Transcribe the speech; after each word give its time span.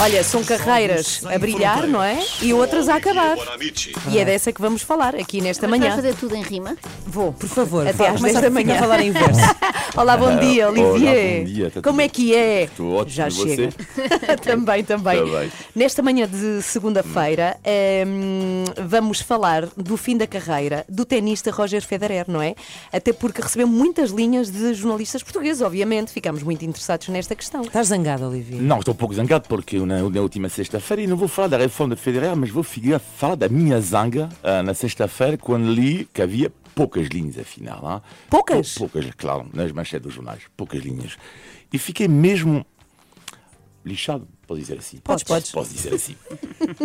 Olha, 0.00 0.22
são 0.22 0.44
carreiras 0.44 1.22
a 1.26 1.36
brilhar, 1.38 1.86
não 1.88 2.00
é? 2.02 2.22
E 2.40 2.52
outras 2.54 2.88
a 2.88 2.94
acabar. 2.96 3.36
E 4.10 4.18
é 4.18 4.24
dessa 4.24 4.52
que 4.52 4.60
vamos 4.60 4.80
falar 4.82 5.16
aqui 5.16 5.40
nesta 5.40 5.66
Mas 5.66 5.80
manhã. 5.80 5.92
vai 5.94 6.02
fazer 6.02 6.14
tudo 6.14 6.36
em 6.36 6.42
rima? 6.42 6.76
Vou. 7.04 7.32
Por 7.32 7.48
favor, 7.48 7.84
Até 7.86 8.06
às 8.08 8.16
começa 8.16 8.40
10 8.40 8.42
da 8.42 8.50
manhã. 8.50 8.76
a 8.76 8.78
falar 8.78 9.00
em 9.00 9.10
verso. 9.10 9.40
Olá, 9.96 10.16
bom 10.16 10.36
dia, 10.38 10.68
Olá, 10.68 10.80
Olivier. 10.88 11.38
bom 11.40 11.44
dia, 11.52 11.70
tá 11.70 11.82
Como 11.82 11.94
tudo 11.96 12.00
é 12.04 12.08
que 12.08 12.34
é? 12.34 12.62
Estou 12.64 12.92
ótimo, 12.94 13.10
Já 13.16 13.28
você? 13.28 13.56
chega. 13.56 14.36
também, 14.40 14.84
também. 14.84 15.18
Também. 15.18 15.52
Nesta 15.74 16.00
manhã 16.00 16.28
de 16.28 16.62
segunda-feira, 16.62 17.56
hum, 18.06 18.64
vamos 18.86 19.20
falar 19.20 19.66
do 19.76 19.96
fim 19.96 20.16
da 20.16 20.28
carreira 20.28 20.84
do 20.88 21.04
tenista 21.04 21.50
Roger 21.50 21.82
Federer, 21.84 22.24
não 22.28 22.40
é? 22.40 22.54
Até 22.92 23.12
porque 23.12 23.42
recebeu 23.42 23.66
muitas 23.66 24.10
linhas 24.10 24.48
de 24.48 24.74
jornalistas 24.74 25.24
portugueses, 25.24 25.60
obviamente. 25.60 26.12
Ficamos 26.12 26.44
muito 26.44 26.64
interessados 26.64 27.08
nesta 27.08 27.34
questão. 27.34 27.62
Estás 27.62 27.88
zangado, 27.88 28.28
Olivia? 28.28 28.60
Não, 28.60 28.78
estou 28.78 28.94
um 28.94 28.96
pouco 28.96 29.14
zangado 29.14 29.48
porque 29.48 29.76
na, 29.88 30.08
na 30.08 30.20
última 30.20 30.48
sexta-feira, 30.48 31.02
e 31.02 31.06
não 31.06 31.16
vou 31.16 31.26
falar 31.28 31.48
da 31.48 31.56
reforma 31.58 31.94
de 31.96 32.00
Federer, 32.00 32.36
mas 32.36 32.50
vou 32.50 32.62
ficar, 32.62 32.98
falar 32.98 33.34
da 33.34 33.48
minha 33.48 33.80
zanga 33.80 34.28
ah, 34.42 34.62
na 34.62 34.74
sexta-feira, 34.74 35.36
quando 35.36 35.72
li 35.72 36.08
que 36.12 36.22
havia 36.22 36.52
poucas 36.74 37.08
linhas, 37.08 37.38
afinal. 37.38 37.80
ah. 37.84 38.02
Poucas? 38.30 38.74
Pou- 38.74 38.88
Poucas, 38.88 39.10
claro, 39.16 39.48
nas 39.52 39.72
manchetes 39.72 40.04
dos 40.06 40.14
jornais, 40.14 40.42
poucas 40.56 40.80
linhas. 40.82 41.16
E 41.72 41.78
fiquei 41.78 42.06
mesmo 42.06 42.64
lixado, 43.84 44.28
posso 44.46 44.60
dizer 44.60 44.78
assim. 44.78 44.98
Podes, 44.98 45.24
podes. 45.24 45.50
Posso 45.50 45.72
dizer 45.72 45.94
assim. 45.94 46.14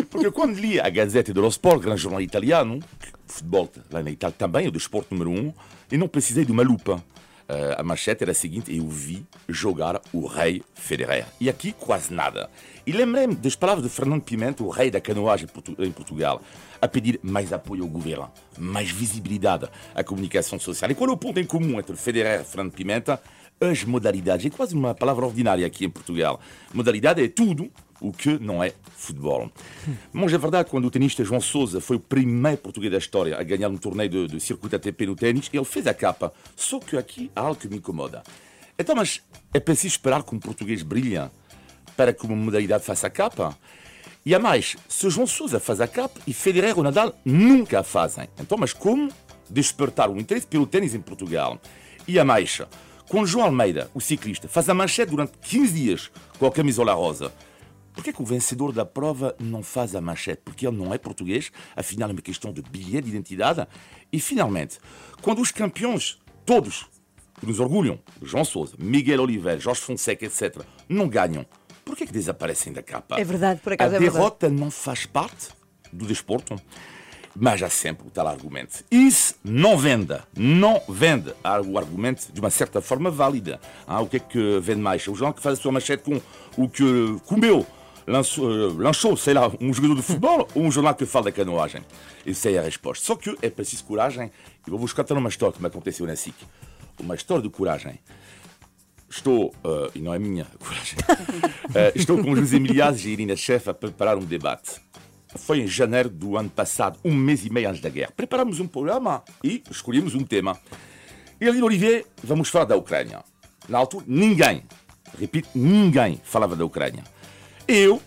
Porque 0.09 0.31
quando 0.31 0.57
li 0.57 0.79
a 0.79 0.89
Gazeta 0.89 1.33
dello 1.33 1.47
Sport, 1.49 1.81
grande 1.81 2.01
jornal 2.01 2.21
italiano, 2.21 2.79
futebol 3.27 3.69
lá 3.91 4.01
na 4.01 4.09
Itália 4.11 4.35
também, 4.37 4.67
é 4.67 4.71
do 4.71 4.77
esporte 4.77 5.07
número 5.11 5.29
um, 5.31 5.53
e 5.91 5.97
não 5.97 6.07
precisei 6.07 6.45
de 6.45 6.51
uma 6.51 6.63
lupa. 6.63 7.03
Eh, 7.47 7.75
a 7.77 7.83
manchete 7.83 8.23
era 8.23 8.31
a 8.31 8.35
seguinte: 8.35 8.75
eu 8.75 8.87
vi 8.87 9.25
jogar 9.47 10.01
o 10.13 10.25
rei 10.25 10.63
Federer. 10.73 11.25
E 11.39 11.49
aqui 11.49 11.73
quase 11.73 12.13
nada. 12.13 12.49
E 12.85 12.91
lembrei-me 12.91 13.35
das 13.35 13.55
palavras 13.55 13.85
de 13.85 13.89
Fernando 13.89 14.21
Pimenta, 14.21 14.63
o 14.63 14.69
rei 14.69 14.91
da 14.91 14.99
canoagem 14.99 15.47
em 15.79 15.91
Portugal, 15.91 16.41
a 16.81 16.87
pedir 16.87 17.19
mais 17.23 17.53
apoio 17.53 17.83
ao 17.83 17.89
governo, 17.89 18.29
mais 18.57 18.91
visibilidade 18.91 19.69
à 19.95 20.03
comunicação 20.03 20.59
social. 20.59 20.91
E 20.91 20.95
qual 20.95 21.09
é 21.09 21.13
o 21.13 21.17
ponto 21.17 21.39
em 21.39 21.45
comum 21.45 21.79
entre 21.79 21.95
Federer 21.95 22.41
e 22.41 22.43
Fernando 22.43 22.73
Pimenta? 22.73 23.21
As 23.61 23.83
modalidades. 23.83 24.45
É 24.45 24.49
quase 24.49 24.75
uma 24.75 24.93
palavra 24.93 25.25
ordinária 25.25 25.65
aqui 25.65 25.85
em 25.85 25.89
Portugal. 25.89 26.39
Modalidade 26.73 27.23
é 27.23 27.27
tudo 27.29 27.71
o 28.03 28.11
que 28.11 28.37
não 28.37 28.61
é 28.61 28.73
futebol. 28.97 29.49
Mas 30.11 30.33
é 30.33 30.37
verdade, 30.37 30.69
quando 30.69 30.85
o 30.85 30.91
tenista 30.91 31.23
João 31.23 31.39
Sousa 31.39 31.79
foi 31.79 31.95
o 31.95 31.99
primeiro 31.99 32.57
português 32.57 32.91
da 32.91 32.97
história 32.97 33.39
a 33.39 33.41
ganhar 33.41 33.69
um 33.69 33.77
torneio 33.77 34.09
de, 34.09 34.27
de 34.27 34.39
circuito 34.41 34.75
ATP 34.75 35.05
no 35.05 35.15
ténis, 35.15 35.49
ele 35.51 35.63
fez 35.63 35.87
a 35.87 35.93
capa. 35.93 36.33
Só 36.55 36.79
que 36.79 36.97
aqui 36.97 37.31
há 37.33 37.41
algo 37.41 37.59
que 37.59 37.67
me 37.67 37.77
incomoda. 37.77 38.21
Então, 38.77 38.93
mas 38.93 39.21
é 39.53 39.59
preciso 39.59 39.93
esperar 39.93 40.21
que 40.23 40.35
um 40.35 40.39
português 40.39 40.83
brilhe 40.83 41.17
para 41.95 42.11
que 42.11 42.25
uma 42.25 42.35
modalidade 42.35 42.83
faça 42.83 43.07
a 43.07 43.09
capa? 43.09 43.57
E 44.25 44.35
a 44.35 44.39
mais, 44.39 44.75
se 44.87 45.09
João 45.09 45.27
Sousa 45.27 45.59
faz 45.59 45.79
a 45.79 45.87
capa 45.87 46.19
e 46.27 46.33
Federer 46.33 46.77
ou 46.77 46.83
Nadal 46.83 47.17
nunca 47.23 47.79
a 47.79 47.83
fazem. 47.83 48.27
Então, 48.39 48.57
mas 48.57 48.73
como 48.73 49.09
despertar 49.49 50.09
o 50.09 50.19
interesse 50.19 50.47
pelo 50.47 50.65
ténis 50.65 50.93
em 50.93 51.01
Portugal? 51.01 51.59
E 52.07 52.19
a 52.19 52.25
mais, 52.25 52.61
quando 53.07 53.27
João 53.27 53.45
Almeida, 53.45 53.89
o 53.93 54.01
ciclista, 54.01 54.47
faz 54.47 54.67
a 54.69 54.73
manchete 54.73 55.11
durante 55.11 55.33
15 55.41 55.73
dias 55.73 56.11
com 56.39 56.45
a 56.47 56.51
camisola 56.51 56.93
rosa, 56.93 57.31
por 57.93 58.03
que, 58.03 58.13
o 58.21 58.25
vencedor 58.25 58.71
da 58.71 58.85
prova 58.85 59.35
não 59.39 59.61
faz 59.61 59.95
a 59.95 60.01
manchete? 60.01 60.41
Porque 60.43 60.67
ele 60.67 60.77
não 60.77 60.93
é 60.93 60.97
português, 60.97 61.51
afinal 61.75 62.09
é 62.09 62.13
uma 62.13 62.21
questão 62.21 62.51
de 62.51 62.61
bilhete 62.61 63.03
de 63.03 63.09
identidade. 63.09 63.67
E 64.11 64.19
finalmente, 64.19 64.79
quando 65.21 65.41
os 65.41 65.51
campeões, 65.51 66.19
todos, 66.45 66.87
que 67.39 67.45
nos 67.45 67.59
orgulham, 67.59 67.99
João 68.21 68.43
Sousa, 68.43 68.75
Miguel 68.79 69.21
Oliveira, 69.21 69.59
Jorge 69.59 69.81
Fonseca, 69.81 70.25
etc., 70.25 70.63
não 70.89 71.07
ganham, 71.07 71.45
por 71.83 71.95
que, 71.95 72.05
desaparecem 72.05 72.71
da 72.73 72.81
capa? 72.81 73.19
É 73.19 73.23
verdade, 73.23 73.59
por 73.61 73.73
acaso 73.73 73.93
A 73.93 73.95
é 73.95 73.99
verdade. 73.99 74.17
derrota 74.17 74.49
não 74.49 74.71
faz 74.71 75.05
parte 75.05 75.49
do 75.91 76.05
desporto? 76.05 76.55
Mas 77.35 77.63
há 77.63 77.69
sempre 77.69 78.07
o 78.07 78.11
tal 78.11 78.27
argumento. 78.27 78.83
Isso 78.91 79.35
não 79.43 79.75
vende, 79.75 80.15
não 80.37 80.81
vende. 80.87 81.33
Há 81.43 81.59
o 81.61 81.79
argumento 81.79 82.31
de 82.31 82.39
uma 82.39 82.51
certa 82.51 82.79
forma 82.79 83.09
válida. 83.09 83.59
Ah, 83.87 84.01
o 84.01 84.07
que 84.07 84.17
é 84.17 84.19
que 84.19 84.59
vende 84.59 84.81
mais? 84.81 85.07
O 85.07 85.15
João 85.15 85.33
que 85.33 85.41
faz 85.41 85.57
a 85.57 85.61
sua 85.61 85.71
manchete 85.71 86.03
com 86.03 86.21
o 86.55 86.69
que 86.69 86.83
comeu, 87.25 87.65
lançou, 88.07 89.17
sei 89.17 89.33
lá, 89.33 89.51
um 89.59 89.73
jogador 89.73 89.95
de 89.95 90.01
futebol 90.01 90.47
ou 90.53 90.63
um 90.63 90.71
jornal 90.71 90.95
que 90.95 91.05
fala 91.05 91.25
da 91.25 91.31
canoagem? 91.31 91.81
Essa 92.25 92.49
é 92.49 92.57
a 92.57 92.61
resposta. 92.61 93.05
Só 93.05 93.15
que 93.15 93.35
é 93.41 93.49
preciso 93.49 93.83
coragem. 93.85 94.31
E 94.65 94.69
vou 94.69 94.79
buscar 94.79 95.03
também 95.03 95.23
uma 95.23 95.29
história 95.29 95.53
que 95.53 95.61
me 95.61 95.67
aconteceu 95.67 96.05
na 96.05 96.15
SIC. 96.15 96.35
Uma 96.99 97.15
história 97.15 97.43
de 97.43 97.49
coragem. 97.49 97.99
Estou, 99.09 99.53
eh, 99.63 99.91
e 99.95 99.99
não 99.99 100.13
é 100.13 100.17
minha 100.17 100.47
coragem, 100.59 100.97
Eh, 101.75 101.93
estou 101.95 102.17
com 102.21 102.35
José 102.35 102.59
Milhazes 102.59 103.05
e 103.05 103.09
Irina 103.09 103.35
Chefe 103.35 103.69
a 103.69 103.73
preparar 103.73 104.17
um 104.17 104.25
debate. 104.25 104.81
Foi 105.35 105.59
em 105.59 105.67
janeiro 105.67 106.09
do 106.09 106.37
ano 106.37 106.49
passado, 106.49 106.99
um 107.03 107.13
mês 107.13 107.45
e 107.45 107.49
meio 107.49 107.69
antes 107.69 107.81
da 107.81 107.89
guerra. 107.89 108.11
Preparamos 108.15 108.59
um 108.59 108.67
programa 108.67 109.23
e 109.43 109.63
escolhemos 109.69 110.15
um 110.15 110.23
tema. 110.23 110.57
E 111.39 111.47
ali, 111.47 111.61
Olivier, 111.61 112.05
vamos 112.23 112.49
falar 112.49 112.65
da 112.65 112.75
Ucrânia. 112.75 113.23
Na 113.67 113.77
altura, 113.77 114.05
ninguém, 114.07 114.63
repito, 115.19 115.49
ninguém 115.55 116.19
falava 116.23 116.55
da 116.55 116.65
Ucrânia. 116.65 117.03
Eu, 117.67 118.01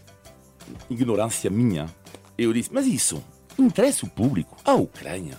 ignorância 0.90 1.50
minha, 1.50 1.86
eu 2.36 2.52
disse, 2.52 2.70
mas 2.72 2.86
isso 2.86 3.22
interessa 3.58 4.04
o 4.04 4.10
público, 4.10 4.56
a 4.64 4.74
Ucrânia. 4.74 5.38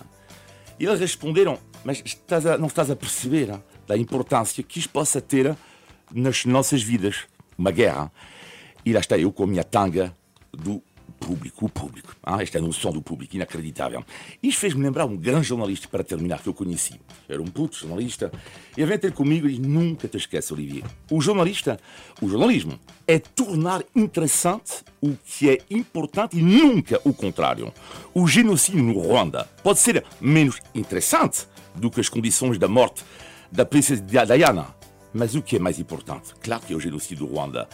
E 0.78 0.84
eles 0.86 1.00
responderam, 1.00 1.58
mas 1.84 2.02
estás 2.04 2.46
a- 2.46 2.58
não 2.58 2.66
estás 2.66 2.90
a 2.90 2.96
perceber 2.96 3.50
ah, 3.50 3.60
da 3.86 3.96
importância 3.96 4.62
que 4.62 4.78
isto 4.78 4.90
possa 4.90 5.20
ter 5.20 5.56
nas 6.12 6.44
nossas 6.44 6.82
vidas, 6.82 7.26
uma 7.56 7.70
guerra. 7.70 8.10
E 8.84 8.92
lá 8.92 9.00
está 9.00 9.18
eu 9.18 9.32
com 9.32 9.44
a 9.44 9.46
minha 9.46 9.64
tanga 9.64 10.16
do 10.52 10.82
público, 11.28 11.66
o 11.66 11.68
público. 11.68 12.16
Ah, 12.22 12.42
esta 12.42 12.58
noção 12.58 12.90
do 12.90 13.02
público, 13.02 13.36
inacreditável. 13.36 14.02
Isto 14.42 14.60
fez-me 14.60 14.82
lembrar 14.82 15.04
um 15.04 15.14
grande 15.14 15.46
jornalista, 15.46 15.86
para 15.86 16.02
terminar, 16.02 16.40
que 16.40 16.48
eu 16.48 16.54
conheci. 16.54 16.98
Era 17.28 17.42
um 17.42 17.44
puto 17.44 17.76
jornalista. 17.76 18.32
Ele 18.74 18.86
vem 18.86 18.98
ter 18.98 19.12
comigo 19.12 19.46
e 19.46 19.58
nunca 19.58 20.08
te 20.08 20.16
esquece, 20.16 20.54
Olivier. 20.54 20.84
O 21.10 21.20
jornalista, 21.20 21.78
o 22.22 22.28
jornalismo, 22.30 22.80
é 23.06 23.18
tornar 23.18 23.84
interessante 23.94 24.82
o 25.02 25.14
que 25.22 25.50
é 25.50 25.58
importante 25.70 26.38
e 26.38 26.42
nunca 26.42 26.98
o 27.04 27.12
contrário. 27.12 27.74
O 28.14 28.26
genocídio 28.26 28.82
no 28.82 28.98
Ruanda 28.98 29.44
pode 29.62 29.80
ser 29.80 30.02
menos 30.18 30.58
interessante 30.74 31.46
do 31.74 31.90
que 31.90 32.00
as 32.00 32.08
condições 32.08 32.58
da 32.58 32.68
morte 32.68 33.04
da 33.52 33.66
princesa 33.66 34.00
Diana. 34.02 34.74
Mas 35.12 35.34
o 35.34 35.42
que 35.42 35.56
é 35.56 35.58
mais 35.58 35.78
importante? 35.78 36.34
Claro 36.40 36.62
que 36.62 36.72
é 36.72 36.76
o 36.76 36.80
genocídio 36.80 37.26
do 37.26 37.34
Ruanda. 37.34 37.68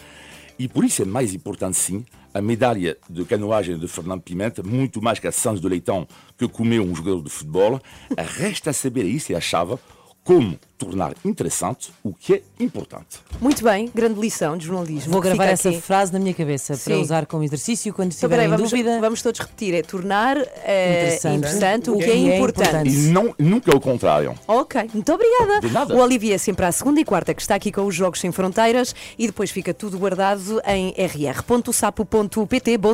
E 0.59 0.69
por 0.69 0.84
isso 0.84 1.03
é 1.03 1.04
mais 1.04 1.34
importante, 1.34 1.76
sim, 1.76 2.04
a 2.32 2.41
medalha 2.41 2.97
de 3.09 3.25
canoagem 3.25 3.78
de 3.78 3.88
Fernando 3.88 4.22
Pimenta, 4.22 4.62
muito 4.62 5.03
mais 5.03 5.19
que 5.19 5.26
a 5.26 5.32
Santos 5.32 5.60
do 5.60 5.69
Leitão 5.69 6.06
que 6.37 6.48
comeu 6.48 6.82
um 6.82 6.94
jogador 6.94 7.22
de 7.22 7.31
futebol. 7.31 7.81
Resta 8.16 8.72
saber, 8.72 9.04
isso 9.04 9.32
é 9.32 9.37
a 9.37 9.41
chave, 9.41 9.76
como 10.25 10.59
tornar 10.77 11.15
interessante 11.25 11.93
o 12.03 12.12
que 12.12 12.35
é 12.35 12.43
importante. 12.59 13.19
Muito 13.41 13.62
bem, 13.62 13.91
grande 13.95 14.19
lição 14.21 14.57
de 14.57 14.67
jornalismo. 14.67 15.12
Vou 15.12 15.21
gravar 15.21 15.45
essa 15.47 15.69
aqui. 15.69 15.81
frase 15.81 16.12
na 16.12 16.19
minha 16.19 16.35
cabeça 16.35 16.75
Sim. 16.75 16.85
para 16.91 16.99
usar 16.99 17.27
como 17.27 17.45
exercício 17.45 17.93
quando 17.95 18.09
Então, 18.09 18.17
estiver 18.17 18.37
peraí, 18.37 18.47
em 18.47 18.51
vamos, 18.51 18.71
dúvida. 18.71 19.01
vamos 19.01 19.23
todos 19.23 19.39
repetir: 19.41 19.73
é 19.75 19.83
tornar 19.83 20.37
eh, 20.37 21.05
Interessante. 21.05 21.37
interessante, 21.37 21.91
o 21.91 21.99
que 21.99 22.05
é 22.05 22.37
importante. 22.37 22.89
E 22.91 22.97
não, 23.09 23.34
nunca 23.39 23.75
o 23.75 23.81
contrário. 23.81 24.34
Ok, 24.49 24.91
muito 24.93 25.13
obrigada. 25.13 25.61
De 25.61 25.71
nada. 25.73 25.95
O 25.95 25.99
Olivia 26.01 26.34
é 26.34 26.39
sempre 26.39 26.67
à 26.67 26.73
segunda 26.73 27.01
e 27.01 27.05
quarta 27.05 27.33
que 27.33 27.41
está 27.41 27.55
aqui 27.55 27.71
com 27.71 27.83
os 27.87 27.95
Jogos 27.95 28.19
Sem 28.21 28.33
Fronteiras 28.33 28.95
e 29.17 29.27
depois 29.27 29.51
fica 29.51 29.73
tudo 29.73 29.97
guardado 29.99 30.61
em 30.67 30.93
rr.sapo.pt. 30.99 32.79
Bom 32.79 32.93